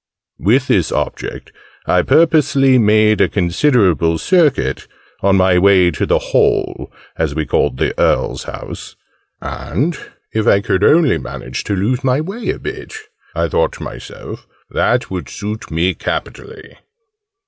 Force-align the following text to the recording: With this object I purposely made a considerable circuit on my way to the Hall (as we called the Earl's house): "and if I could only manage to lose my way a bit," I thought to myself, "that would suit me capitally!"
With 0.39 0.67
this 0.67 0.91
object 0.91 1.51
I 1.85 2.01
purposely 2.01 2.79
made 2.79 3.21
a 3.21 3.29
considerable 3.29 4.17
circuit 4.17 4.87
on 5.21 5.35
my 5.35 5.59
way 5.59 5.91
to 5.91 6.07
the 6.07 6.17
Hall 6.33 6.91
(as 7.17 7.35
we 7.35 7.45
called 7.45 7.77
the 7.77 7.93
Earl's 8.01 8.45
house): 8.45 8.95
"and 9.41 9.95
if 10.33 10.47
I 10.47 10.59
could 10.59 10.83
only 10.83 11.19
manage 11.19 11.63
to 11.65 11.75
lose 11.75 12.03
my 12.03 12.19
way 12.19 12.49
a 12.49 12.57
bit," 12.57 12.95
I 13.35 13.47
thought 13.47 13.73
to 13.73 13.83
myself, 13.83 14.47
"that 14.71 15.11
would 15.11 15.29
suit 15.29 15.69
me 15.69 15.93
capitally!" 15.93 16.77